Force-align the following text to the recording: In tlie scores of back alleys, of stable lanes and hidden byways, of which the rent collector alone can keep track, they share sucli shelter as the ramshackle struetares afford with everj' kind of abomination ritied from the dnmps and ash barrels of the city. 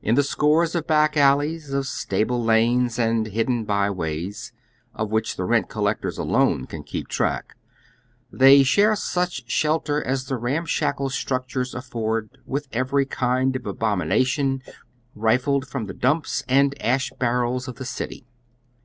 In 0.00 0.14
tlie 0.14 0.24
scores 0.24 0.76
of 0.76 0.86
back 0.86 1.16
alleys, 1.16 1.70
of 1.72 1.88
stable 1.88 2.40
lanes 2.44 2.96
and 2.96 3.26
hidden 3.26 3.64
byways, 3.64 4.52
of 4.94 5.10
which 5.10 5.34
the 5.34 5.42
rent 5.42 5.68
collector 5.68 6.12
alone 6.16 6.64
can 6.68 6.84
keep 6.84 7.08
track, 7.08 7.56
they 8.30 8.62
share 8.62 8.92
sucli 8.92 9.42
shelter 9.48 10.00
as 10.06 10.26
the 10.26 10.36
ramshackle 10.36 11.08
struetares 11.08 11.74
afford 11.74 12.38
with 12.46 12.70
everj' 12.70 13.10
kind 13.10 13.56
of 13.56 13.66
abomination 13.66 14.62
ritied 15.18 15.66
from 15.66 15.86
the 15.86 15.92
dnmps 15.94 16.44
and 16.48 16.80
ash 16.80 17.10
barrels 17.18 17.66
of 17.66 17.74
the 17.74 17.84
city. 17.84 18.24